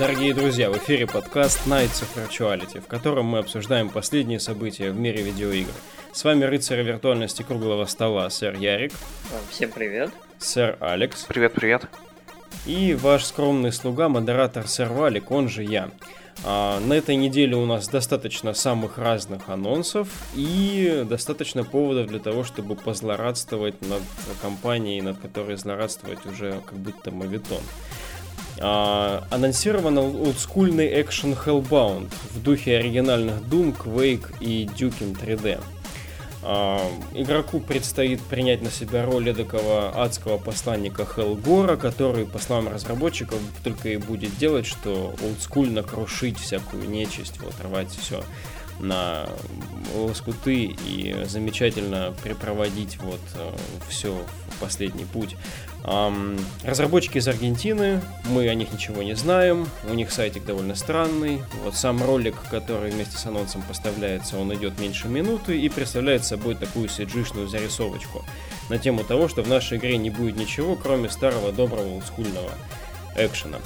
[0.00, 4.98] Дорогие друзья, в эфире подкаст Nights of Virtuality, в котором мы обсуждаем последние события в
[4.98, 5.74] мире видеоигр.
[6.14, 8.92] С вами рыцарь виртуальности круглого стола, сэр Ярик.
[9.50, 10.10] Всем привет.
[10.38, 11.24] Сэр Алекс.
[11.24, 11.82] Привет-привет.
[12.64, 15.90] И ваш скромный слуга, модератор сэр Валик, он же я.
[16.44, 22.42] А, на этой неделе у нас достаточно самых разных анонсов и достаточно поводов для того,
[22.44, 24.00] чтобы позлорадствовать над
[24.40, 27.60] компанией, над которой злорадствовать уже как будто мавитон.
[28.62, 35.60] А, анонсирован олдскульный экшен Hellbound в духе оригинальных Doom, Quake и Duke 3D.
[36.42, 36.80] А,
[37.14, 43.88] игроку предстоит принять на себя роль эдакого адского посланника Хелгора, который, по словам разработчиков, только
[43.88, 48.22] и будет делать, что олдскульно крушить всякую нечисть, вот рвать все
[48.78, 49.28] на
[49.94, 53.52] лоскуты и замечательно припроводить вот э,
[53.88, 54.12] все
[54.48, 55.36] в последний путь.
[55.82, 61.42] Разработчики из Аргентины, мы о них ничего не знаем, у них сайтик довольно странный.
[61.64, 66.54] Вот сам ролик, который вместе с анонсом поставляется, он идет меньше минуты и представляет собой
[66.54, 68.24] такую cg зарисовочку
[68.68, 72.52] на тему того, что в нашей игре не будет ничего, кроме старого доброго олдскульного
[73.16, 73.58] экшена.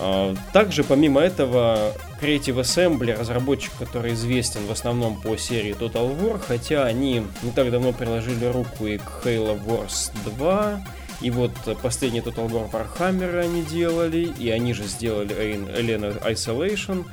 [0.00, 6.40] А, также, помимо этого, Creative Assembly, разработчик, который известен в основном по серии Total War,
[6.40, 10.84] хотя они не так давно приложили руку и к Halo Wars 2,
[11.20, 11.52] и вот
[11.82, 17.04] последний Total War Warhammer они делали, и они же сделали Alien Isolation,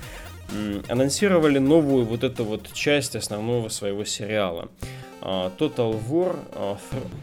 [0.88, 4.70] анонсировали новую вот эту вот часть основного своего сериала.
[5.28, 6.78] А, Total War а,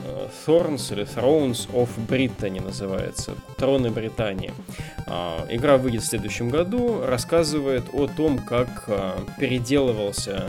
[0.05, 3.36] а, Thorns или Thrones of Brittany называется.
[3.56, 4.52] Троны Британии.
[5.50, 8.89] Игра выйдет в следующем году, рассказывает о том, как
[9.39, 10.46] переделывался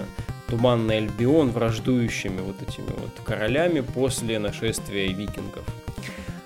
[0.48, 5.64] Туманный Альбион враждующими вот этими вот королями после нашествия викингов.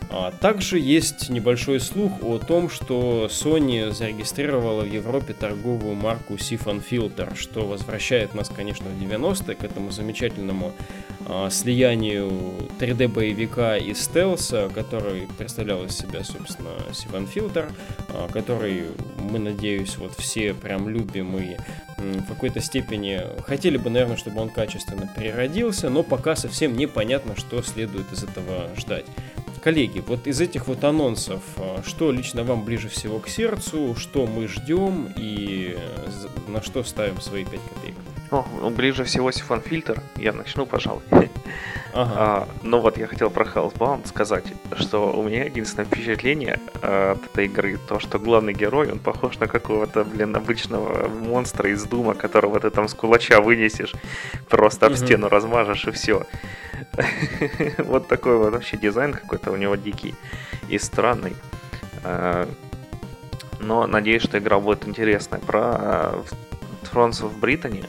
[0.09, 6.81] А также есть небольшой слух о том, что Sony зарегистрировала в Европе торговую марку Siphon
[6.87, 10.73] Filter, что возвращает нас, конечно, в 90-е к этому замечательному
[11.25, 12.31] а, слиянию
[12.79, 17.69] 3D-боевика и стелса, который представлял из себя, собственно, Siphon Filter,
[18.07, 18.85] а, который,
[19.19, 21.57] мы, надеюсь, вот все прям любим и
[21.97, 27.61] в какой-то степени хотели бы, наверное, чтобы он качественно переродился, но пока совсем непонятно, что
[27.63, 29.05] следует из этого ждать.
[29.67, 34.25] Коллеги, вот из этих вот анонсов, а, что лично вам ближе всего к сердцу, что
[34.25, 37.95] мы ждем и э, на что ставим свои 5 копеек?
[38.31, 40.01] О, ну, ближе всего сифон фильтр.
[40.15, 41.03] Я начну, пожалуй.
[41.93, 42.13] Ага.
[42.15, 44.45] А, ну вот я хотел про Hellbound сказать,
[44.77, 49.37] что у меня единственное впечатление а, от этой игры то, что главный герой, он похож
[49.39, 53.93] на какого-то, блин, обычного монстра из Дума, которого ты там с кулача вынесешь,
[54.47, 56.25] просто об стену размажешь и все.
[57.77, 60.15] Вот такой вот вообще дизайн какой-то у него дикий
[60.69, 61.35] и странный.
[62.03, 62.47] А,
[63.59, 65.39] но надеюсь, что игра будет интересная.
[65.39, 66.23] Про
[66.83, 67.85] Thrones of Brittany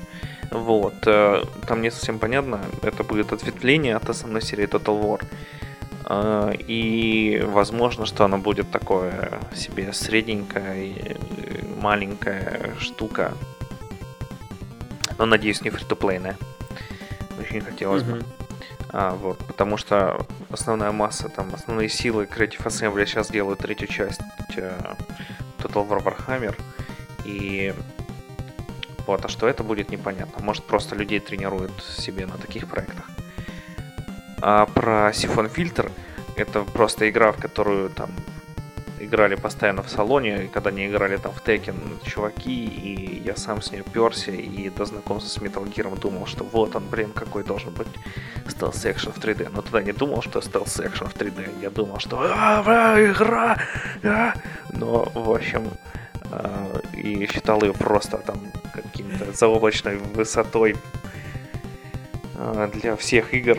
[0.50, 0.94] вот.
[1.06, 5.24] Э, там не совсем понятно, это будет ответвление от основной серии Total War.
[6.06, 11.16] Э, и возможно, что она будет такое себе средненькая,
[11.80, 13.34] маленькая штука.
[15.18, 16.36] Но надеюсь, не фри-то-плейная.
[17.38, 18.24] Очень хотелось бы.
[18.90, 24.20] А, вот, потому что основная масса, там, основные силы Creative Assembly сейчас делают третью часть
[24.56, 24.72] э,
[25.58, 26.58] Total War Warhammer.
[27.24, 27.74] И
[29.06, 30.42] вот, а что это будет непонятно.
[30.44, 33.10] Может просто людей тренируют себе на таких проектах.
[34.40, 35.90] А про сифон фильтр
[36.36, 38.10] это просто игра, в которую там
[39.00, 43.72] играли постоянно в салоне, когда не играли там в Tekken чуваки, и я сам с
[43.72, 47.72] ней перся, и до знакомства с Metal Gear думал, что вот он, блин, какой должен
[47.72, 47.88] быть
[48.48, 49.50] стелс экшен в 3D.
[49.52, 51.60] Но тогда не думал, что стелс экшен в 3D.
[51.62, 53.58] Я думал, что а, а, игра!
[54.04, 54.34] А!
[54.72, 55.70] Но, в общем,
[56.92, 58.40] и считал ее просто там
[58.72, 60.76] каким-то заоблачной высотой
[62.74, 63.58] для всех игр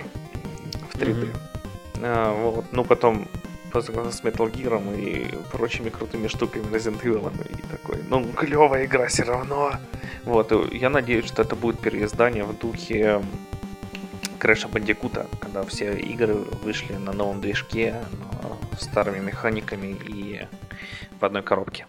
[0.91, 1.33] в 3D.
[1.95, 2.51] Mm-hmm.
[2.51, 2.65] Вот.
[2.71, 3.27] Ну, потом
[3.71, 9.23] с Metal Gear и прочими крутыми штуками Resident Evil и такой, ну, клевая игра все
[9.23, 9.73] равно.
[10.25, 13.21] Вот, я надеюсь, что это будет переиздание в духе
[14.39, 17.95] Крэша Бандикута, когда все игры вышли на новом движке,
[18.79, 20.47] старыми механиками и
[21.19, 21.85] в одной коробке.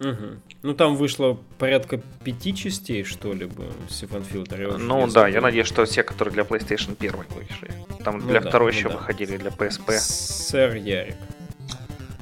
[0.00, 0.40] Угу.
[0.62, 3.46] Ну там вышло порядка пяти частей, что ли,
[3.88, 4.76] Siphon Filter.
[4.76, 7.70] Ну да, я надеюсь, что все, которые для PlayStation 1 вышли.
[8.04, 8.96] Там ну, для да, второй ну, еще да.
[8.96, 9.92] выходили, для PSP.
[9.92, 11.16] Сэр Ярик.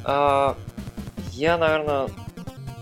[0.05, 0.57] А,
[1.33, 2.09] я, наверное,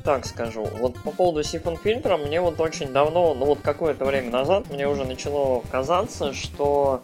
[0.02, 0.64] так скажу.
[0.64, 4.88] Вот по поводу Siphon Filter, мне вот очень давно, ну вот какое-то время назад, мне
[4.88, 7.00] уже начало казаться, что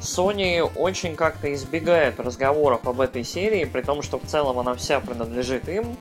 [0.00, 5.00] Sony очень как-то избегает разговоров об этой серии, при том, что в целом она вся
[5.00, 5.96] принадлежит им.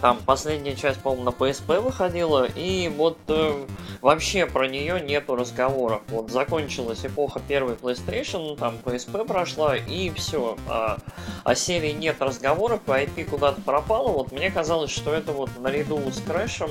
[0.00, 3.66] Там последняя часть, по-моему, на PSP выходила, и вот э,
[4.02, 6.02] вообще про нее нету разговоров.
[6.08, 10.58] Вот закончилась эпоха первой PlayStation, там PSP прошла, и все.
[10.68, 10.98] А,
[11.44, 14.12] о серии нет разговоров, IP куда-то пропало.
[14.12, 16.70] Вот мне казалось, что это вот наряду с Крэшем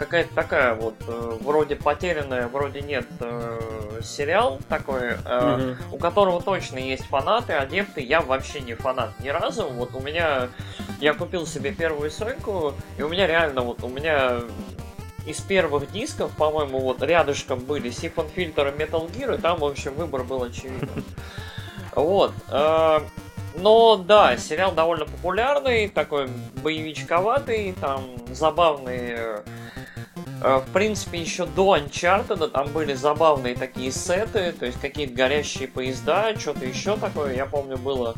[0.00, 5.76] какая-то такая вот э, вроде потерянная, вроде нет э, сериал такой, mm-hmm.
[5.92, 8.00] у которого точно есть фанаты, адепты.
[8.00, 9.68] Я вообще не фанат ни разу.
[9.68, 10.48] Вот у меня
[11.00, 14.40] я купил себе первую Соньку, и у меня реально вот у меня
[15.26, 19.64] из первых дисков, по-моему, вот рядышком были Siphon Filter и Metal Gear, и там, в
[19.66, 21.04] общем, выбор был очевиден.
[21.96, 22.32] Вот.
[23.56, 26.28] Но да, сериал довольно популярный, такой
[26.62, 29.42] боевичковатый, там забавные
[30.40, 36.34] в принципе, еще до Uncharted там были забавные такие сеты, то есть какие-то горящие поезда,
[36.38, 38.14] что-то еще такое, я помню, было.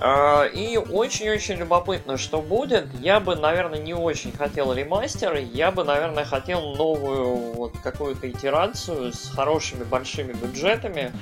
[0.00, 2.86] Э, и очень-очень любопытно, что будет.
[3.00, 9.12] Я бы, наверное, не очень хотел ремастер, я бы, наверное, хотел новую вот какую-то итерацию
[9.12, 11.12] с хорошими большими бюджетами,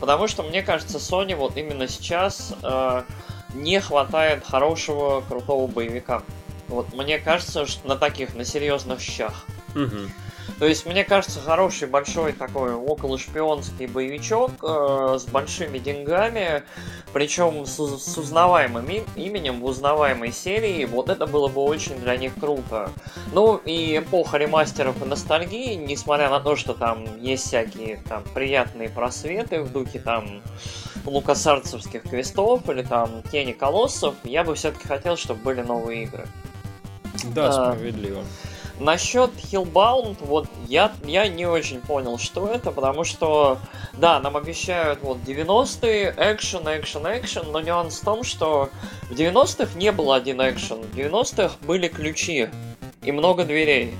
[0.00, 3.02] потому что, мне кажется, Sony вот именно сейчас э,
[3.54, 6.22] не хватает хорошего, крутого боевика.
[6.68, 9.46] Вот мне кажется, что на таких, на серьезных щах.
[9.76, 10.10] Угу.
[10.58, 16.62] То есть, мне кажется, хороший большой такой около шпионский боевичок э, с большими деньгами,
[17.12, 18.86] причем с, с узнаваемым
[19.16, 22.90] именем в узнаваемой серии, вот это было бы очень для них круто.
[23.32, 28.88] Ну и эпоха ремастеров и ностальгии, несмотря на то, что там есть всякие там приятные
[28.88, 30.42] просветы в духе там
[31.04, 36.26] лукасарцевских квестов или там тени колоссов, я бы все-таки хотел, чтобы были новые игры.
[37.34, 38.24] Да, а, справедливо.
[38.78, 43.58] Насчет Hillbound, вот я, я не очень понял, что это, потому что,
[43.94, 48.68] да, нам обещают вот 90-е, экшен, экшен, экшен, но нюанс в том, что
[49.04, 52.50] в 90-х не было один экшен, в 90-х были ключи
[53.02, 53.94] и много дверей.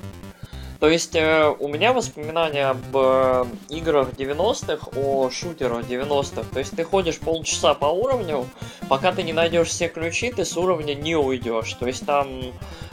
[0.79, 6.43] То есть э, у меня воспоминания об э, играх 90-х, о шутерах 90-х.
[6.53, 8.45] То есть ты ходишь полчаса по уровню,
[8.87, 11.73] пока ты не найдешь все ключи, ты с уровня не уйдешь.
[11.73, 12.27] То есть там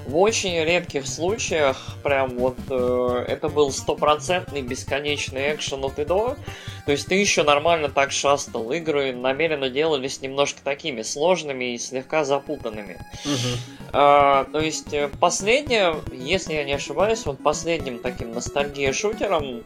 [0.07, 6.37] в очень редких случаях прям вот э, это был стопроцентный бесконечный экшен от и до.
[6.87, 8.71] То есть ты еще нормально так шастал.
[8.73, 12.99] Игры намеренно делались немножко такими сложными и слегка запутанными.
[13.25, 13.89] Угу.
[13.93, 19.63] А, то есть э, последнее, если я не ошибаюсь, вот последним таким ностальгия-шутером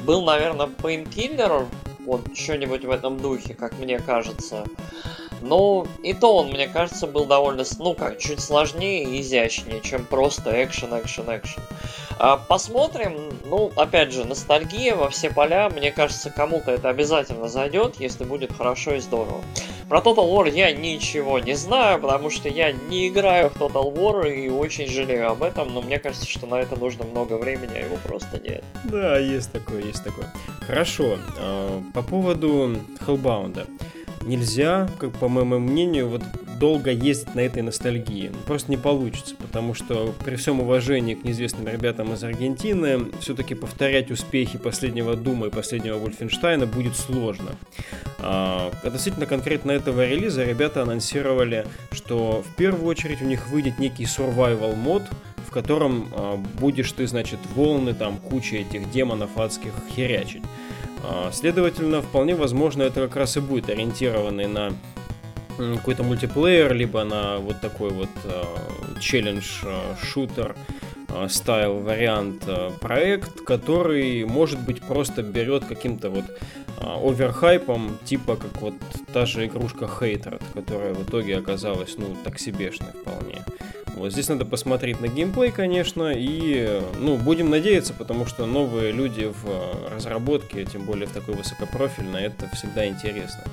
[0.00, 1.66] был, наверное, Painkiller,
[2.06, 4.64] вот что-нибудь в этом духе, как мне кажется.
[5.44, 10.06] Ну, и то он, мне кажется, был довольно, ну как, чуть сложнее и изящнее, чем
[10.06, 11.62] просто экшен, экшен, экшен.
[12.18, 13.14] А, посмотрим,
[13.44, 18.56] ну, опять же, ностальгия во все поля, мне кажется, кому-то это обязательно зайдет, если будет
[18.56, 19.42] хорошо и здорово.
[19.88, 24.32] Про Total War я ничего не знаю, потому что я не играю в Total War
[24.32, 27.80] и очень жалею об этом, но мне кажется, что на это нужно много времени, а
[27.80, 28.64] его просто нет.
[28.84, 30.32] Да, есть такое, есть такое.
[30.66, 32.76] Хорошо, а, по поводу
[33.06, 33.66] Hellbound
[34.26, 36.22] нельзя, как по моему мнению, вот
[36.58, 38.32] долго ездить на этой ностальгии.
[38.46, 44.10] Просто не получится, потому что при всем уважении к неизвестным ребятам из Аргентины, все-таки повторять
[44.10, 47.50] успехи последнего Дума и последнего Вольфенштейна будет сложно.
[48.18, 54.04] А, относительно конкретно этого релиза ребята анонсировали, что в первую очередь у них выйдет некий
[54.04, 55.02] survival мод,
[55.46, 60.42] в котором а, будешь ты, значит, волны, там, куча этих демонов адских херячить.
[61.06, 64.72] А, следовательно, вполне возможно, это как раз и будет ориентированный на
[65.56, 68.08] какой-то мультиплеер, либо на вот такой вот
[69.00, 70.56] челлендж-шутер
[71.28, 72.42] стайл вариант
[72.80, 76.24] проект, который, может быть, просто берет каким-то вот
[76.80, 78.74] оверхайпом, типа как вот
[79.12, 83.44] та же игрушка Hatred, которая в итоге оказалась, ну, так себешной вполне.
[83.94, 89.24] Вот здесь надо посмотреть на геймплей, конечно, и, ну, будем надеяться, потому что новые люди
[89.26, 93.44] в э, разработке, тем более в такой высокопрофильной, это всегда интересно.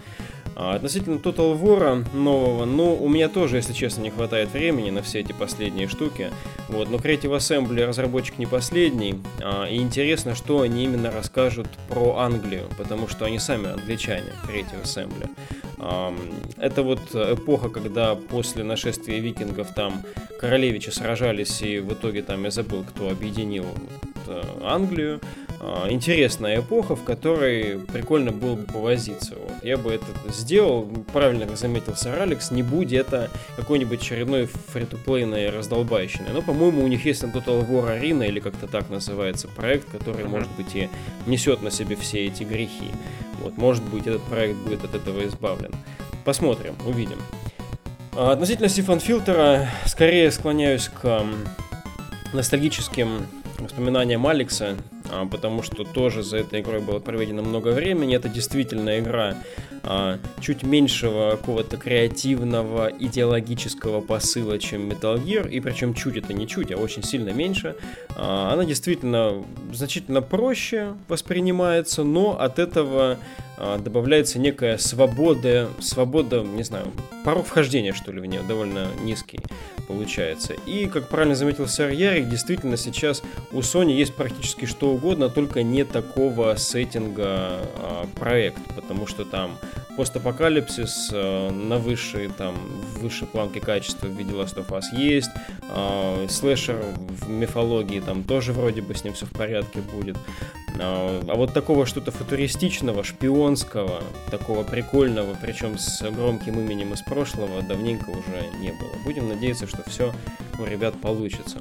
[0.55, 5.01] А относительно Total War нового, ну, у меня тоже, если честно, не хватает времени на
[5.01, 6.31] все эти последние штуки.
[6.67, 12.17] Вот, но Creative Assembly разработчик не последний, а, и интересно, что они именно расскажут про
[12.17, 15.29] Англию, потому что они сами англичане, Creative Assembly.
[16.58, 20.03] Это вот эпоха, когда после нашествия викингов там
[20.39, 23.65] королевичи сражались, и в итоге там я забыл, кто объединил
[24.27, 25.20] э, Англию.
[25.63, 29.36] А, интересная эпоха, в которой прикольно было бы повозиться.
[29.36, 29.63] Вот.
[29.63, 35.51] Я бы это сделал, правильно как заметил сэр Алекс, не будь это какой-нибудь очередной фри-то-плейной
[35.51, 36.30] раздолбайщины.
[36.34, 40.25] Но, по-моему, у них есть на Total War Arena, или как-то так называется проект, который,
[40.25, 40.89] может быть, и
[41.27, 42.89] несет на себе все эти грехи.
[43.39, 45.72] Вот, может быть, этот проект будет от этого избавлен.
[46.25, 47.20] Посмотрим, увидим.
[48.13, 51.24] А, относительно Сифон Фильтера, скорее склоняюсь к
[52.34, 53.27] ностальгическим
[53.60, 54.75] воспоминаниям Алекса,
[55.30, 58.15] потому что тоже за этой игрой было проведено много времени.
[58.15, 59.36] Это действительно игра
[59.84, 66.48] а, чуть меньшего какого-то креативного идеологического посыла, чем Metal Gear, и причем чуть это не
[66.48, 67.75] чуть, а очень сильно меньше.
[68.15, 73.18] А, она действительно значительно проще воспринимается, но от этого
[73.84, 76.88] добавляется некая свобода, свобода, не знаю,
[77.24, 79.39] порог вхождения, что ли, в нее довольно низкий
[79.88, 80.53] получается.
[80.65, 85.63] И, как правильно заметил сэр Ярик, действительно сейчас у Sony есть практически что угодно, только
[85.63, 89.58] не такого сеттинга а, проект, потому что там
[89.98, 92.56] постапокалипсис э, на высшей, там,
[93.00, 95.30] высшей планке качества в виде Last of Us есть,
[95.70, 100.18] э, слэшер в мифологии там тоже вроде бы с ним все в порядке будет.
[100.80, 107.62] А, а вот такого что-то футуристичного, шпионского, такого прикольного, причем с громким именем из прошлого,
[107.62, 108.92] давненько уже не было.
[109.04, 110.13] Будем надеяться, что все
[110.60, 111.58] у ребят получится.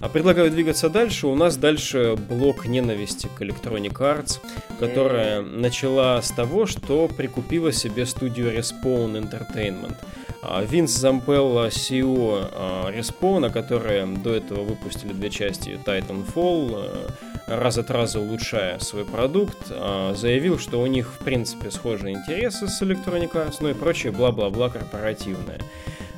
[0.00, 1.26] А предлагаю двигаться дальше.
[1.26, 4.40] У нас дальше блок ненависти к Electronic Arts,
[4.78, 9.96] которая начала с того, что прикупила себе студию Respawn Entertainment.
[10.42, 12.50] А, Винс Зампелло, CEO
[12.92, 17.12] Respawn, которые до этого выпустили две части Titanfall,
[17.58, 22.68] раз от раза улучшая свой продукт, а, заявил, что у них в принципе схожие интересы
[22.68, 25.58] с Electronic Arts, ну и прочее бла-бла-бла корпоративное.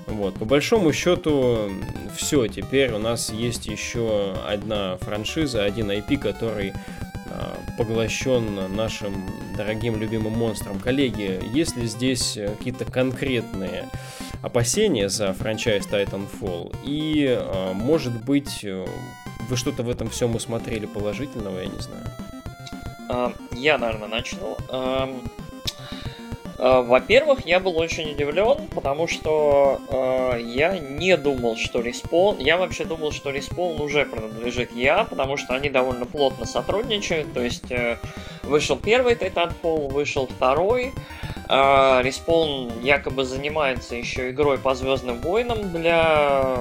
[0.07, 1.71] Вот, по большому счету,
[2.15, 6.73] все, теперь у нас есть еще одна франшиза, один IP, который
[7.27, 9.15] а, поглощен нашим
[9.57, 10.79] дорогим любимым монстром.
[10.79, 13.89] Коллеги, есть ли здесь какие-то конкретные
[14.43, 16.77] опасения за франчайз Titanfall?
[16.85, 18.65] И, а, может быть,
[19.49, 22.05] вы что-то в этом всем усмотрели положительного, я не знаю.
[23.09, 24.57] А, я, наверное, начну.
[26.57, 32.39] Э, во-первых, я был очень удивлен, потому что э, я не думал, что респон...
[32.39, 37.33] Я вообще думал, что респон уже принадлежит я, потому что они довольно плотно сотрудничают.
[37.33, 37.99] То есть э,
[38.45, 40.93] вышел первый Titanfall, вышел второй.
[41.49, 46.57] Респон якобы занимается еще игрой по Звездным войнам для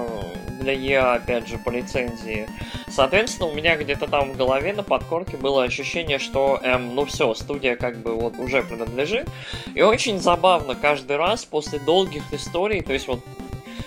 [0.64, 2.48] для EA, опять же, по лицензии.
[2.88, 7.34] Соответственно, у меня где-то там в голове на подкорке было ощущение, что, эм, ну все,
[7.34, 9.28] студия как бы вот уже принадлежит.
[9.76, 13.20] И очень забавно каждый раз после долгих историй, то есть вот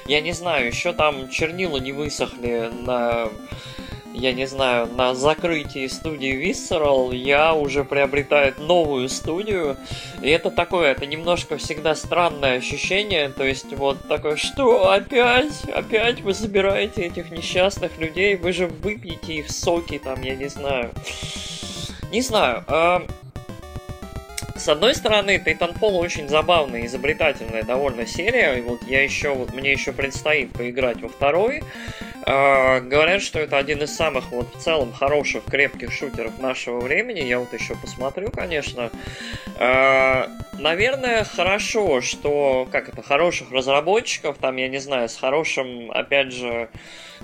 [0.06, 3.28] я не знаю, еще там чернила не высохли на
[4.16, 9.76] я не знаю, на закрытии студии Visceral я уже приобретаю новую студию.
[10.22, 13.28] И это такое, это немножко всегда странное ощущение.
[13.28, 19.34] То есть вот такое, что опять, опять вы забираете этих несчастных людей, вы же выпьете
[19.34, 20.90] их соки там, я не знаю.
[22.10, 22.64] Не знаю.
[22.68, 23.06] А...
[24.58, 29.72] С одной стороны, Titanfall очень забавная, изобретательная довольно серия, и вот я еще, вот мне
[29.72, 31.62] еще предстоит поиграть во второй.
[32.28, 37.20] А, говорят, что это один из самых вот в целом хороших, крепких шутеров нашего времени.
[37.20, 38.90] Я вот еще посмотрю, конечно.
[39.58, 46.32] А, наверное, хорошо, что, как это, хороших разработчиков, там, я не знаю, с хорошим, опять
[46.32, 46.68] же,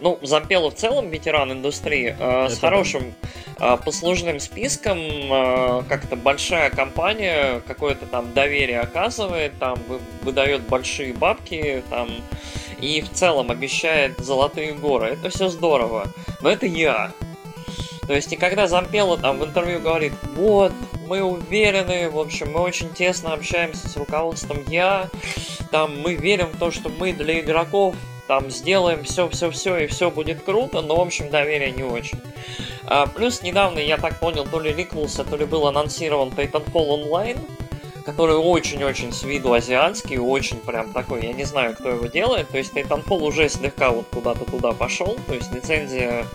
[0.00, 3.26] ну, Зампело в целом ветеран индустрии, э, с хорошим э,
[3.76, 9.78] послужным списком, э, как-то большая компания какое-то там доверие оказывает, там
[10.22, 12.08] выдает большие бабки, там
[12.80, 15.10] и в целом обещает золотые горы.
[15.10, 16.08] Это все здорово.
[16.40, 17.12] Но это я.
[18.08, 20.72] То есть, и когда Зампелло там в интервью говорит, вот,
[21.06, 25.08] мы уверены, в общем, мы очень тесно общаемся с руководством Я,
[25.70, 27.94] там, мы верим в то, что мы для игроков
[28.26, 32.18] там сделаем все-все-все и все будет круто, но, в общем, доверие не очень.
[32.86, 37.38] А, плюс недавно, я так понял, то ли ликнулся, то ли был анонсирован Titanfall Online,
[38.04, 42.58] который очень-очень с виду азиатский, очень прям такой, я не знаю, кто его делает, то
[42.58, 46.26] есть Titanfall уже слегка вот куда-то туда пошел, то есть лицензия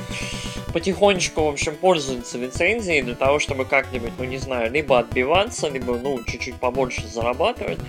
[0.73, 5.97] потихонечку, в общем, пользуется лицензией для того, чтобы как-нибудь, ну не знаю, либо отбиваться, либо,
[5.97, 7.79] ну, чуть-чуть побольше зарабатывать.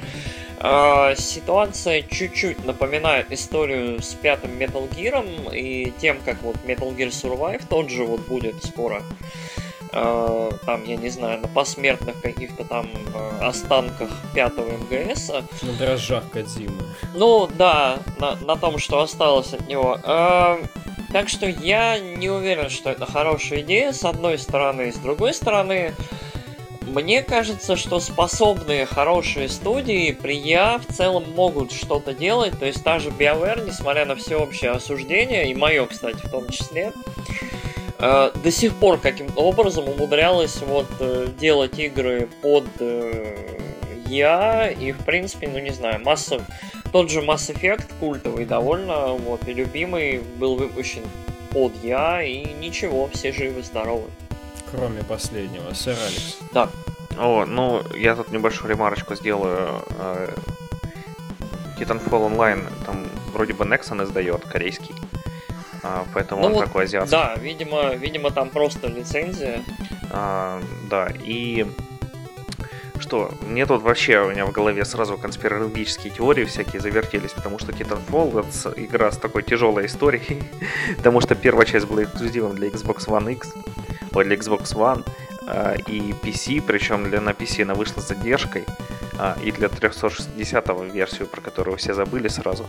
[0.61, 7.09] А, ситуация чуть-чуть напоминает историю с пятым Metal Gear и тем, как вот Metal Gear
[7.09, 9.03] Survive тот же вот будет скоро.
[9.91, 15.31] Uh, там, я не знаю, на посмертных каких-то там uh, останках пятого МГС.
[15.63, 16.83] На дрожжах Кадзимы.
[17.15, 19.99] Ну, да, на, на том, что осталось от него.
[20.03, 20.69] Uh,
[21.11, 24.93] так что я не уверен, что это хорошая идея, с одной стороны.
[24.93, 25.95] С другой стороны,
[26.99, 32.59] мне кажется, что способные хорошие студии при Я в целом могут что-то делать.
[32.59, 36.93] То есть та же BioWare, несмотря на всеобщее осуждение, и мое, кстати, в том числе,
[38.01, 43.37] э, до сих пор каким-то образом умудрялась вот э, делать игры под э,
[44.09, 46.45] Я и, в принципе, ну не знаю, масса
[46.91, 51.05] тот же Mass Effect культовый довольно, вот, и любимый был выпущен
[51.53, 54.09] под я, и ничего, все живы, здоровы.
[54.71, 56.39] Кроме последнего, сэр Алекс.
[56.53, 56.69] Да.
[57.19, 59.83] О, ну, я тут небольшую ремарочку сделаю.
[59.99, 60.35] Э,
[61.79, 64.95] Titanfall Online, там вроде бы Nexon издает, корейский.
[65.83, 67.17] А, поэтому ну он вот, такой азиатский.
[67.17, 69.63] Да, видимо, видимо, там просто лицензия.
[70.11, 70.61] А,
[70.91, 71.67] да, и
[72.99, 77.73] что, мне тут вообще у меня в голове сразу конспирологические теории всякие завертелись, потому что
[77.73, 80.43] Titanfall это игра с такой тяжелой историей,
[80.97, 83.55] потому что первая часть была эксклюзивом для Xbox One X,
[84.13, 85.05] для Xbox One
[85.47, 88.65] э, и PC, причем для на PC она вышла с задержкой,
[89.19, 92.67] э, и для 360 версию, про которую все забыли сразу.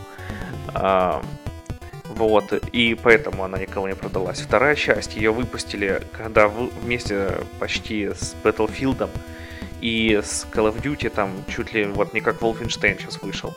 [0.73, 1.21] Э,
[2.19, 4.41] вот, и поэтому она никого не продалась.
[4.41, 9.09] Вторая часть, ее выпустили, когда вместе почти с Battlefield
[9.79, 13.55] и с Call of Duty там чуть ли вот не как Wolfenstein сейчас вышел.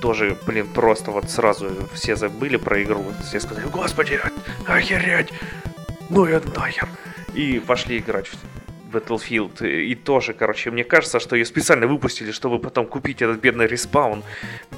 [0.00, 3.04] Тоже, блин, просто вот сразу все забыли про игру.
[3.26, 4.20] Все сказали, господи,
[4.66, 5.32] охереть,
[6.10, 6.88] ну я нахер.
[7.34, 8.36] И пошли играть в
[8.94, 9.66] Battlefield.
[9.68, 14.22] И тоже, короче, мне кажется, что ее специально выпустили, чтобы потом купить этот бедный респаун.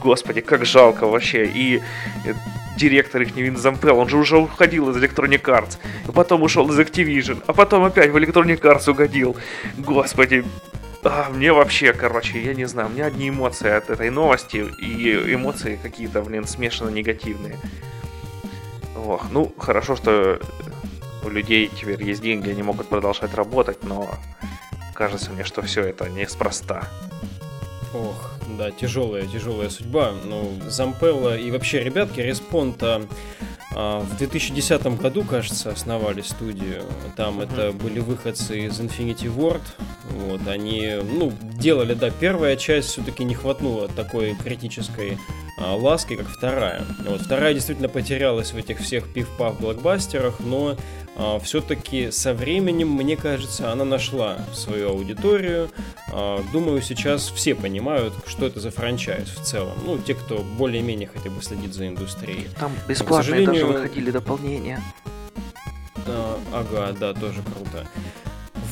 [0.00, 1.47] Господи, как жалко вообще.
[1.47, 1.83] И
[2.76, 6.78] директор их Вин Зампел, он же уже уходил из Electronic Arts, а потом ушел из
[6.78, 9.37] Activision, а потом опять в Electronic Arts угодил.
[9.78, 10.45] Господи,
[11.02, 15.35] а, мне вообще, короче, я не знаю, у меня одни эмоции от этой новости, и
[15.35, 17.56] эмоции какие-то, блин, смешанно негативные.
[18.97, 20.40] Ох, ну, хорошо, что
[21.25, 24.09] у людей теперь есть деньги, они могут продолжать работать, но
[24.95, 26.89] кажется мне, что все это неспроста.
[27.95, 30.13] Ох, да, тяжелая, тяжелая судьба.
[30.25, 33.02] Ну, Зампелла и вообще ребятки Респонта
[33.75, 36.83] а, в 2010 году, кажется, основали студию.
[37.17, 37.52] Там mm-hmm.
[37.52, 39.63] это были выходцы из Infinity Ward.
[40.11, 45.19] Вот, они, ну, делали, да, первая часть все-таки не хватнула такой критической
[45.59, 46.85] а, ласки, как вторая.
[47.07, 50.76] Вот, вторая действительно потерялась в этих всех пив-пав блокбастерах, но
[51.43, 55.71] все-таки со временем, мне кажется, она нашла свою аудиторию.
[56.13, 59.76] А, думаю, сейчас все понимают, что это за франчайз в целом.
[59.85, 62.49] Ну, те, кто более-менее хотя бы следит за индустрией.
[62.59, 63.52] Там бесплатно сожалению...
[63.52, 64.83] даже выходили дополнения.
[66.07, 67.87] А, ага, да, тоже круто.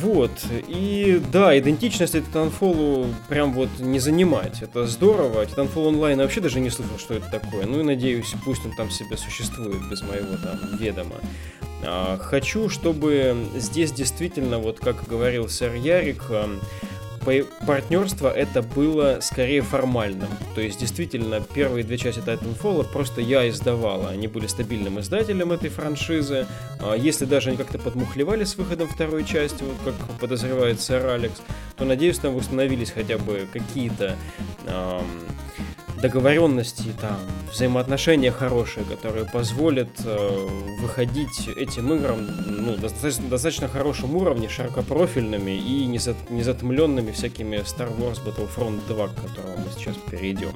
[0.00, 0.30] Вот,
[0.66, 5.44] и да, идентичность Titanfall прям вот не занимать, это здорово.
[5.44, 7.66] Titanfall Online вообще даже не слышал, что это такое.
[7.66, 11.16] Ну и надеюсь, пусть он там себе существует без моего там ведома.
[11.86, 16.24] А, хочу, чтобы здесь действительно, вот как говорил сэр Ярик,
[17.66, 20.28] партнерство это было скорее формальным.
[20.54, 24.10] То есть, действительно, первые две части Titanfall просто я издавала.
[24.10, 26.46] Они были стабильным издателем этой франшизы.
[26.80, 31.40] А, если даже они как-то подмухлевали с выходом второй части, вот как подозревает сэр Алекс,
[31.76, 34.16] то, надеюсь, там восстановились хотя бы какие-то
[34.66, 35.04] эм,
[36.04, 37.16] договоренности, там,
[37.50, 40.48] взаимоотношения хорошие, которые позволят э,
[40.82, 47.56] выходить этим играм ну, достаточно, достаточно хорошем уровне, широкопрофильными и не, зат, не затмленными всякими
[47.56, 50.52] Star Wars Battlefront 2, к которому мы сейчас перейдем.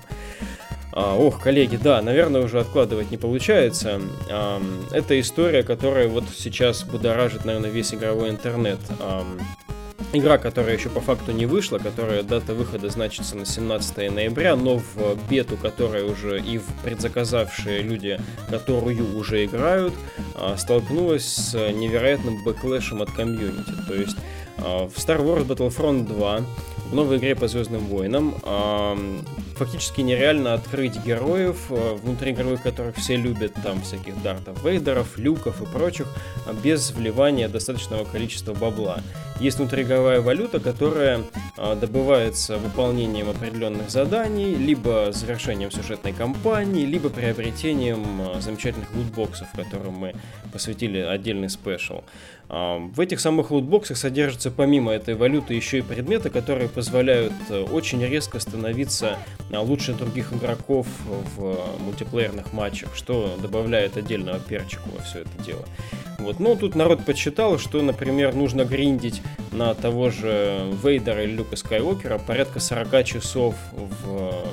[0.93, 4.03] А, ох, коллеги, да, наверное, уже откладывать не получается.
[4.31, 8.81] А, это история, которая вот сейчас будоражит, наверное, весь игровой интернет.
[9.01, 9.25] А,
[10.13, 14.79] Игра, которая еще по факту не вышла, которая дата выхода значится на 17 ноября, но
[14.79, 18.19] в бету, которая уже и в предзаказавшие люди,
[18.49, 19.93] которую уже играют,
[20.35, 23.73] а, столкнулась с невероятным backlash -ем от комьюнити.
[23.87, 24.17] То есть
[24.57, 26.41] а, в Star Wars Battlefront 2
[26.87, 28.35] в новой игре по Звездным войнам
[29.59, 35.67] фактически нереально открыть героев, э, внутриигровых которых все любят, там всяких Дартов Вейдеров, Люков и
[35.67, 36.07] прочих,
[36.47, 39.01] а без вливания достаточного количества бабла.
[39.41, 41.23] Есть внутриигровая валюта, которая
[41.57, 49.95] а, добывается выполнением определенных заданий, либо завершением сюжетной кампании, либо приобретением а, замечательных лутбоксов, которым
[49.95, 50.15] мы
[50.53, 52.03] посвятили отдельный спешл.
[52.49, 58.03] В этих самых лутбоксах содержатся помимо этой валюты еще и предметы, которые позволяют э, очень
[58.03, 59.19] резко становиться
[59.53, 60.87] а, лучше других игроков
[61.37, 65.65] в мультиплеерных матчах, что добавляет отдельного перчику во все это дело.
[66.19, 66.41] Вот.
[66.41, 72.19] Но тут народ подсчитал, что, например, нужно гриндить на того же Вейдера или Люка Скайуокера
[72.19, 74.45] порядка 40 часов в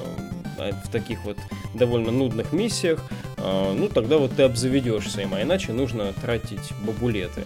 [0.57, 1.37] э, в таких вот
[1.73, 3.03] довольно нудных миссиях,
[3.37, 7.43] а, ну тогда вот ты обзаведешься им, а иначе нужно тратить бабулеты.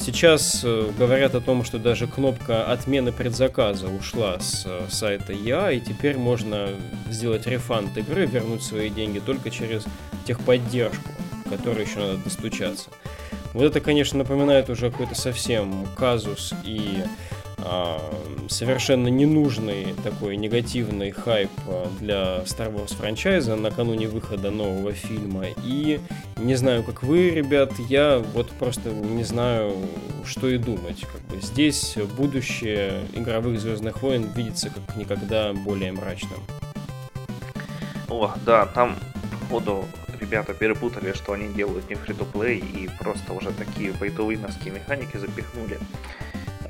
[0.00, 5.70] Сейчас э, говорят о том, что даже кнопка отмены предзаказа ушла с э, сайта ЯА,
[5.70, 6.70] и теперь можно
[7.08, 9.84] сделать рефанд игры, вернуть свои деньги только через
[10.26, 11.10] техподдержку,
[11.56, 12.90] которой еще надо достучаться.
[13.52, 17.02] Вот это, конечно, напоминает уже какой-то совсем казус и
[17.58, 18.00] а,
[18.48, 25.44] совершенно ненужный такой негативный хайп а, для Star Wars франчайза накануне выхода нового фильма.
[25.62, 26.00] И
[26.38, 29.76] не знаю, как вы, ребят, я вот просто не знаю,
[30.24, 31.00] что и думать.
[31.00, 36.40] Как бы здесь будущее игровых Звездных войн видится как никогда более мрачным.
[38.08, 38.96] О, да, там,
[39.30, 39.84] походу,
[40.32, 45.78] ребята перепутали, что они делают не фри-то-плей и просто уже такие бейтовиновские механики запихнули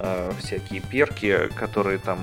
[0.00, 2.18] э, всякие перки, которые там,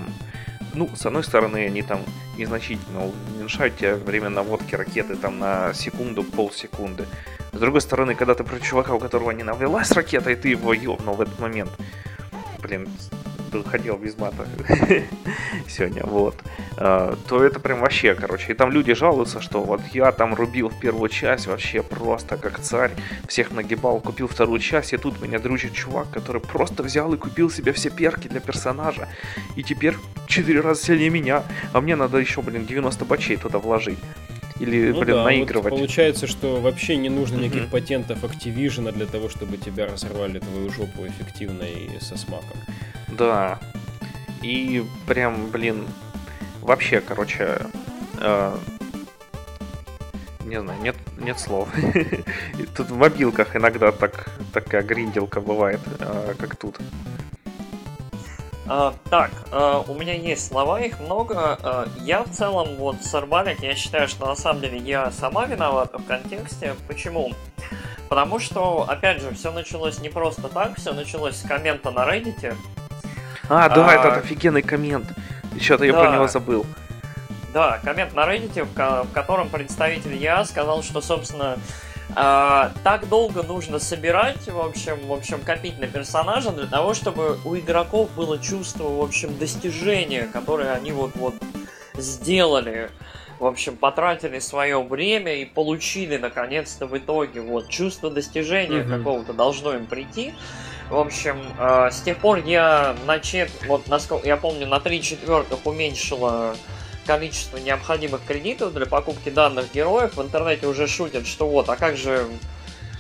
[0.74, 2.02] ну, с одной стороны, они там
[2.38, 7.06] незначительно уменьшают тебе время наводки ракеты там на секунду, полсекунды.
[7.54, 10.74] С другой стороны, когда ты про чувака, у которого не навелась ракета, и ты его
[10.74, 11.72] ёбнул в этот момент,
[12.62, 12.90] блин,
[13.68, 14.48] ходил без мата
[15.68, 16.36] сегодня, вот,
[16.78, 18.52] а, то это прям вообще, короче.
[18.52, 22.60] И там люди жалуются, что вот я там рубил в первую часть вообще просто как
[22.60, 22.92] царь,
[23.28, 27.50] всех нагибал, купил вторую часть, и тут меня дружит чувак, который просто взял и купил
[27.50, 29.08] себе все перки для персонажа,
[29.56, 29.96] и теперь
[30.28, 34.00] четыре раза сильнее меня, а мне надо еще, блин, 90 бачей туда вложить
[34.60, 35.72] или, ну блин, да, наигрывать.
[35.72, 37.72] Вот получается, что вообще не нужно никаких mm-hmm.
[37.72, 42.58] патентов Activision для того, чтобы тебя разорвали твою жопу эффективно и со смаком.
[43.12, 43.60] Да.
[44.42, 45.86] И прям, блин,
[46.62, 47.58] вообще, короче,
[48.20, 48.58] э,
[50.46, 51.70] не знаю, нет, нет слов.
[52.76, 56.80] тут в мобилках иногда так, такая гринделка бывает, э, как тут.
[58.70, 61.58] Uh, так, uh, у меня есть слова, их много.
[61.60, 65.98] Uh, я в целом, вот, Сарбалик, я считаю, что на самом деле я сама виновата
[65.98, 66.76] в контексте.
[66.88, 67.32] Почему?
[68.10, 72.56] Потому что, опять же, все началось не просто так, все началось с коммента на Reddit,
[73.50, 75.08] а, да, а, этот офигенный коммент.
[75.56, 76.66] Еще-то я да, про него забыл.
[77.54, 81.58] Да, коммент на Reddit, в, котором представитель я сказал, что, собственно,
[82.16, 87.38] а, так долго нужно собирать, в общем, в общем, копить на персонажа для того, чтобы
[87.46, 91.36] у игроков было чувство, в общем, достижения, которое они вот вот
[91.96, 92.90] сделали.
[93.40, 98.98] В общем, потратили свое время и получили наконец-то в итоге вот чувство достижения mm-hmm.
[98.98, 100.34] какого-то должно им прийти.
[100.90, 105.02] В общем, э, с тех пор я на чет, вот насколько я помню, на 3
[105.02, 106.56] четвертых уменьшила
[107.06, 110.16] количество необходимых кредитов для покупки данных героев.
[110.16, 112.28] В интернете уже шутят, что вот, а как же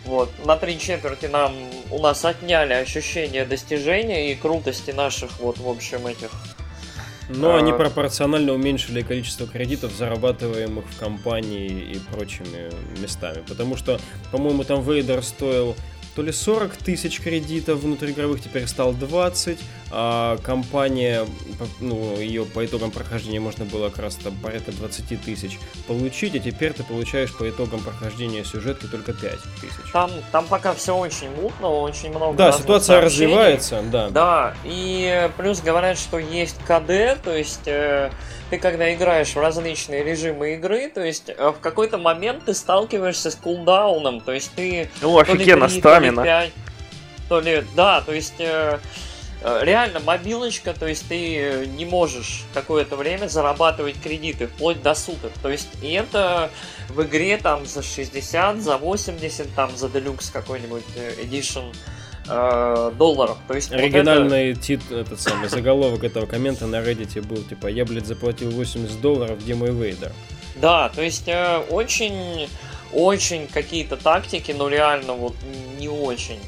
[0.06, 1.54] вот, на три четверти нам
[1.92, 6.32] у нас отняли ощущение достижения и крутости наших, вот, в общем, этих
[7.30, 7.58] но а...
[7.60, 13.44] они пропорционально уменьшили количество кредитов, зарабатываемых в компании и прочими местами.
[13.48, 14.00] Потому что,
[14.32, 15.76] по-моему, там Вейдер стоил
[16.20, 19.58] то ли 40 тысяч кредитов внутриигровых, теперь стал 20,
[19.90, 21.26] а компания,
[21.80, 26.40] ну, ее по итогам прохождения можно было как раз там порядка 20 тысяч получить, а
[26.40, 29.92] теперь ты получаешь по итогам прохождения сюжетки только 5 тысяч.
[29.94, 34.10] Там, там пока все очень мутно, очень много Да, ситуация развивается, да.
[34.10, 38.12] Да, и плюс говорят, что есть КД, то есть э,
[38.50, 43.32] ты когда играешь в различные режимы игры, то есть э, в какой-то момент ты сталкиваешься
[43.32, 44.90] с кулдауном, то есть ты...
[45.02, 46.09] Ну, офигенно, стамина.
[46.16, 46.52] То ли,
[47.28, 48.36] то ли, да, то есть...
[48.40, 48.80] Э,
[49.42, 55.32] э, реально мобилочка, то есть ты не можешь какое-то время зарабатывать кредиты, вплоть до суток.
[55.42, 56.52] То есть и это
[56.90, 60.84] в игре там за 60, за 80, там за делюкс какой-нибудь
[61.22, 61.74] edition
[62.28, 63.38] э, долларов.
[63.48, 64.62] То есть Оригинальный вот это...
[64.62, 69.40] тит, этот самый заголовок этого коммента на Reddit был типа «Я, блядь, заплатил 80 долларов,
[69.40, 70.12] где мой Вейдер?»
[70.56, 72.50] Да, то есть э, очень,
[72.94, 75.36] очень какие-то тактики, но реально вот
[75.78, 76.40] не очень.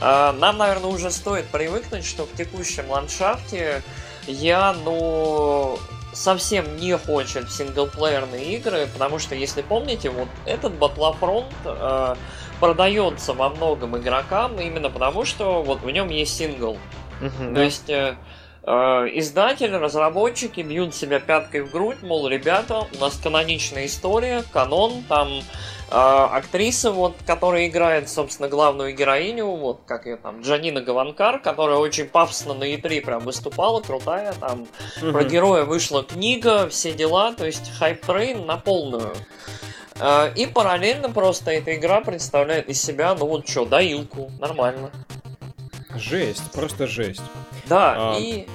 [0.00, 3.82] Э, нам, наверное, уже стоит привыкнуть, что в текущем ландшафте
[4.26, 5.78] я, ну,
[6.12, 12.14] совсем не хочет синглплеерные игры, потому что, если помните, вот этот Battlefront э,
[12.58, 16.78] продается во многом игрокам именно потому, что вот в нем есть сингл.
[17.20, 17.62] Uh-huh, То да.
[17.62, 18.16] есть э,
[18.62, 18.72] э,
[19.12, 25.28] издатели, разработчики бьют себя пяткой в грудь, мол, ребята, у нас каноничная история, канон, там
[25.90, 31.78] э, актриса, вот, которая играет, собственно, главную героиню, вот, как ее там, Джанина Гаванкар, которая
[31.78, 34.66] очень пафосно на E3 прям выступала, крутая, там,
[35.00, 35.12] uh-huh.
[35.12, 39.14] про героя вышла книга, все дела, то есть hype train на полную.
[39.98, 44.90] А, и параллельно просто эта игра представляет из себя, ну вот что, доилку, нормально.
[45.94, 47.22] Жесть, просто жесть.
[47.66, 48.46] Да, а, и...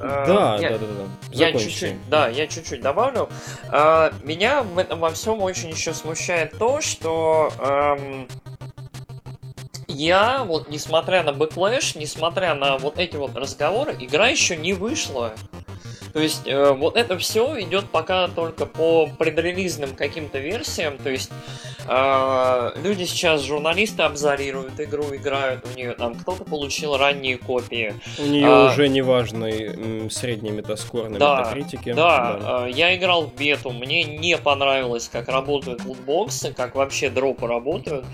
[0.00, 1.04] А, да, я, да, да, да.
[1.30, 3.28] Я чуть-чуть, да, я чуть-чуть добавлю.
[3.68, 8.28] А, меня в этом во всем очень еще смущает то, что эм,
[9.88, 15.34] я, вот несмотря на backlash, несмотря на вот эти вот разговоры, игра еще не вышла.
[16.14, 20.96] То есть э, вот это все идет пока только по предрелизным каким-то версиям.
[20.96, 21.32] То есть
[21.88, 27.96] э, люди сейчас, журналисты обзорируют игру, играют в нее, там кто-то получил ранние копии.
[28.20, 31.94] У нее а, уже неважный средний метаскор на да, метакритике.
[31.94, 37.48] Да, да, я играл в бету, мне не понравилось, как работают лутбоксы, как вообще дропы
[37.48, 38.04] работают.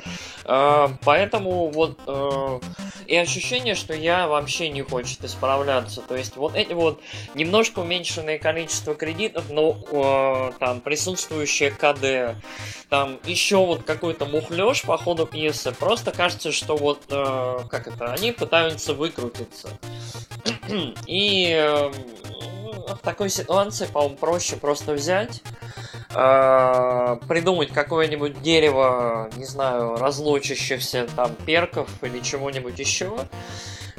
[0.47, 2.61] А, поэтому вот э,
[3.07, 6.01] и ощущение, что я вообще не хочет исправляться.
[6.01, 7.01] То есть вот эти вот
[7.35, 12.41] немножко уменьшенное количество кредитов, но э, там присутствующее КД,
[12.89, 15.73] там еще вот какой-то мухлёж по ходу пьесы.
[15.73, 19.71] Просто кажется, что вот э, как это, они пытаются выкрутиться.
[21.09, 25.43] И э, в такой ситуации, по-моему, проще просто взять
[26.15, 33.19] э, придумать какое-нибудь дерево, не знаю, разлочащихся там перков или чего-нибудь еще,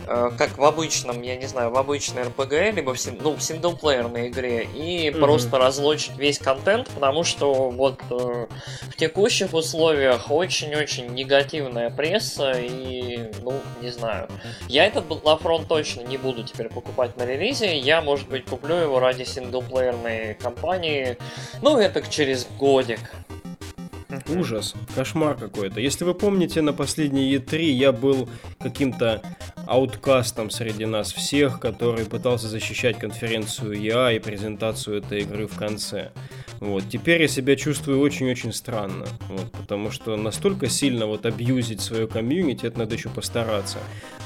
[0.07, 3.41] Э, как в обычном, я не знаю, в обычной RPG, либо в, син, ну, в
[3.41, 5.19] синглплеерной игре, и mm-hmm.
[5.19, 8.47] просто разлочить весь контент, потому что вот э,
[8.89, 14.27] в текущих условиях очень-очень негативная пресса, и, ну, не знаю.
[14.67, 18.99] Я этот Battlefront точно не буду теперь покупать на релизе, я, может быть, куплю его
[18.99, 21.17] ради синглплеерной кампании,
[21.61, 22.99] ну, это через годик.
[24.29, 25.79] Ужас, кошмар какой-то.
[25.79, 28.27] Если вы помните, на последней E3 я был
[28.59, 29.21] каким-то
[29.71, 36.12] ауткастом среди нас всех, который пытался защищать конференцию EA и презентацию этой игры в конце.
[36.62, 36.84] Вот.
[36.88, 42.67] Теперь я себя чувствую очень-очень странно, вот, потому что настолько сильно вот абьюзить свое комьюнити,
[42.67, 43.80] это надо еще постараться.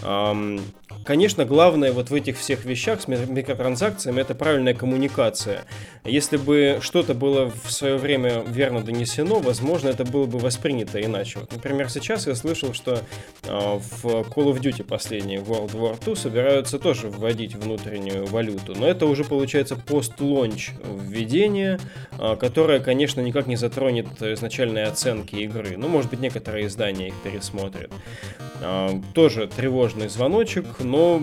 [0.03, 0.59] Эм,
[1.05, 5.63] конечно, главное вот в этих всех вещах с микротранзакциями это правильная коммуникация.
[6.03, 11.39] Если бы что-то было в свое время верно донесено, возможно, это было бы воспринято иначе.
[11.39, 12.99] Вот, например, сейчас я слышал, что
[13.43, 18.85] э, в Call of Duty последний World War II собираются тоже вводить внутреннюю валюту, но
[18.85, 21.79] это уже получается пост-лонч введение,
[22.24, 25.77] а, которая, конечно, никак не затронет изначальные оценки игры.
[25.77, 27.91] Ну, может быть, некоторые издания их пересмотрят.
[28.61, 31.21] А, тоже тревожный звоночек, но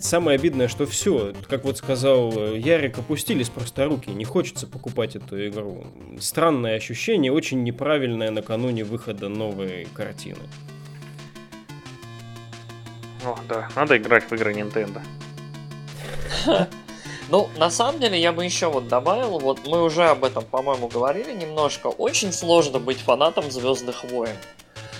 [0.00, 5.46] самое обидное, что все, как вот сказал Ярик, опустились просто руки, не хочется покупать эту
[5.48, 5.86] игру.
[6.20, 10.38] Странное ощущение, очень неправильное накануне выхода новой картины.
[13.24, 15.00] О, да, надо играть в игры Nintendo.
[17.34, 20.86] Ну, на самом деле, я бы еще вот добавил, вот мы уже об этом, по-моему,
[20.86, 21.88] говорили немножко.
[21.88, 24.36] Очень сложно быть фанатом Звездных войн.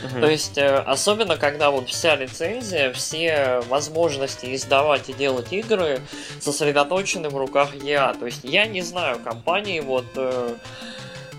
[0.03, 0.21] Угу.
[0.21, 6.01] То есть, э, особенно когда вот вся лицензия, все возможности издавать и делать игры
[6.41, 8.13] сосредоточены в руках я.
[8.15, 10.57] То есть, я не знаю компании вот э,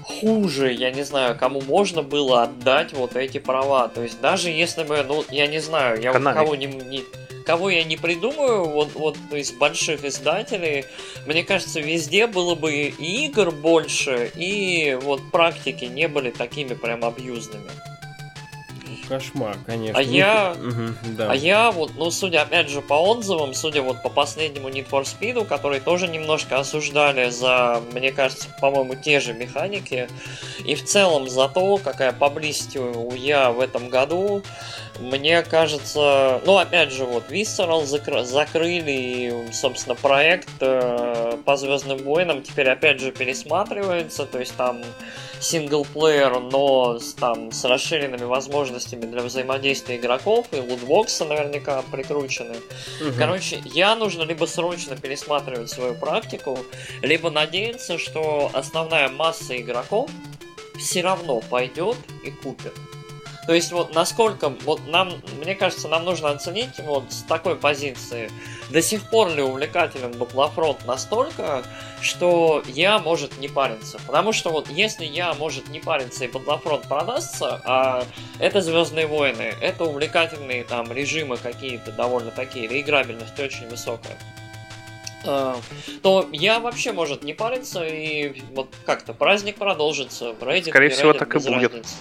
[0.02, 3.90] хуже, я не знаю, кому можно было отдать вот эти права.
[3.90, 7.04] То есть, даже если бы, ну, я не знаю, я вот кого не, не
[7.46, 10.86] кого я не придумаю, вот, вот из больших издателей,
[11.26, 17.06] мне кажется, везде было бы и игр больше, и вот практики не были такими прям
[17.06, 17.70] абьюзными.
[19.08, 20.00] Кошмар, конечно.
[20.00, 21.32] А я, угу, да.
[21.32, 25.04] а я вот, ну, судя опять же по отзывам, судя вот по последнему Need for
[25.04, 30.08] Speed, который тоже немножко осуждали за, мне кажется, по-моему, те же механики,
[30.66, 34.44] и в целом за то, какая поблизости у я в этом году,
[35.00, 41.98] мне кажется, ну, опять же, вот, Visceral закр- закрыли, и, собственно, проект э, по Звездным
[42.00, 44.82] войнам теперь, опять же, пересматривается, то есть там
[45.40, 52.56] синглплеер, но с, там, с расширенными возможностями для взаимодействия игроков, и лутбоксы наверняка прикручены.
[53.02, 53.18] Угу.
[53.18, 56.60] Короче, я нужно либо срочно пересматривать свою практику,
[57.02, 60.10] либо надеяться, что основная масса игроков
[60.78, 62.74] все равно пойдет и купит.
[63.48, 68.32] То есть вот насколько, вот нам, мне кажется, нам нужно оценить вот с такой позиции,
[68.70, 71.64] до сих пор ли увлекателен Battlefront настолько,
[72.02, 74.00] что я может не париться.
[74.06, 78.06] Потому что вот если я может не париться и Battlefront продастся, а
[78.40, 84.18] это Звездные войны, это увлекательные там режимы какие-то довольно такие, реиграбельность очень высокая
[85.28, 85.60] а,
[86.02, 90.36] то я вообще может не париться и вот как-то праздник продолжится.
[90.40, 91.74] Reddit, Скорее всего, Reddit, так и будет.
[91.74, 91.96] Разницы.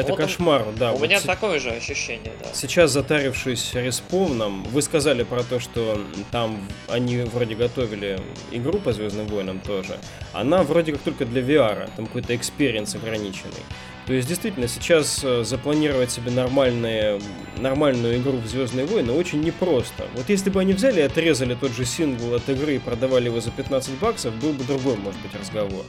[0.00, 0.92] Это вот кошмар, он, да.
[0.92, 1.22] У вот меня с...
[1.22, 2.50] такое же ощущение, да.
[2.52, 8.20] Сейчас затарившись респовном, вы сказали про то, что там они вроде готовили
[8.52, 9.98] игру по Звездным войнам тоже.
[10.32, 13.62] Она вроде как только для VR, там какой-то экспириенс ограниченный.
[14.06, 17.20] То есть, действительно, сейчас э, запланировать себе нормальные,
[17.58, 20.04] нормальную игру в Звездные войны очень непросто.
[20.14, 23.40] Вот если бы они взяли и отрезали тот же сингл от игры и продавали его
[23.40, 25.84] за 15 баксов, был бы другой, может быть, разговор.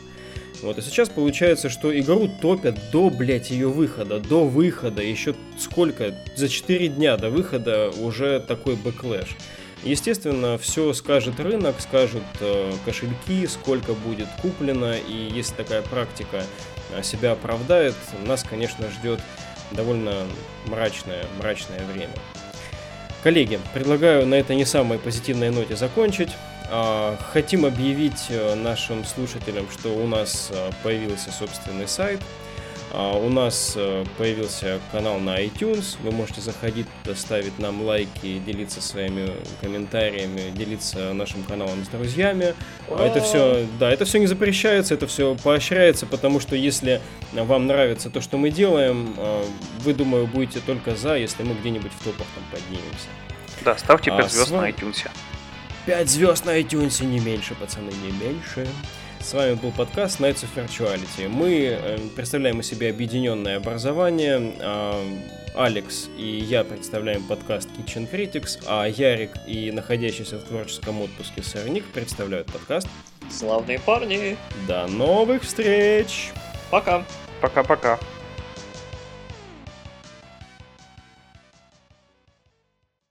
[0.62, 6.16] Вот, и сейчас получается, что игру топят до, блядь, ее выхода, до выхода, еще сколько,
[6.36, 9.36] за 4 дня до выхода уже такой backlash.
[9.84, 16.44] Естественно, все скажет рынок, скажут э, кошельки, сколько будет куплено, и если такая практика
[16.92, 17.94] э, себя оправдает,
[18.26, 19.20] нас, конечно, ждет
[19.72, 20.26] довольно
[20.66, 22.14] мрачное, мрачное время.
[23.22, 26.30] Коллеги, предлагаю на этой не самой позитивной ноте закончить.
[26.70, 30.52] А, хотим объявить э, нашим слушателям, что у нас
[30.84, 32.22] появился собственный сайт–
[32.94, 35.98] а, у нас э, появился канал на iTunes.
[36.02, 39.30] Вы можете заходить, ставить нам лайки, делиться своими
[39.62, 42.56] комментариями, делиться нашим каналом с друзьями.
[42.90, 47.02] А это все, да, это все не запрещается, это все поощряется, потому что если
[47.34, 49.16] вам нравится то, что мы делаем,
[49.82, 53.08] вы, думаю, будете только за, если мы где-нибудь в топах там поднимемся.
[53.66, 55.08] Да, ставьте 5 а, звезд на iTunes.
[55.88, 58.68] 5 звезд на iTunes, не меньше, пацаны, не меньше.
[59.22, 61.30] С вами был подкаст Nights of Virtuality.
[61.30, 64.54] Мы э, представляем из себя объединенное образование.
[64.60, 65.02] А,
[65.56, 71.86] Алекс и я представляем подкаст Kitchen Critics, а Ярик и находящийся в творческом отпуске Сорник
[71.86, 72.90] представляют подкаст
[73.32, 74.36] Славные парни.
[74.68, 76.34] До новых встреч.
[76.70, 77.06] Пока.
[77.40, 77.98] Пока-пока.